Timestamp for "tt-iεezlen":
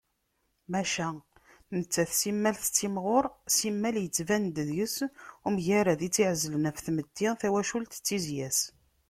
6.09-6.67